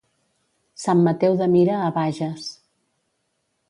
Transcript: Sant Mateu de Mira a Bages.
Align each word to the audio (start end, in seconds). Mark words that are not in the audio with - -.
Sant 0.85 1.03
Mateu 1.09 1.37
de 1.43 1.51
Mira 1.53 1.79
a 1.91 1.95
Bages. 2.01 2.51